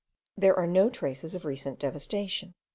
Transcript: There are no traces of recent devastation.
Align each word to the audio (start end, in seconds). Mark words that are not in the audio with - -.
There 0.35 0.57
are 0.57 0.65
no 0.65 0.89
traces 0.89 1.35
of 1.35 1.45
recent 1.45 1.77
devastation. 1.77 2.55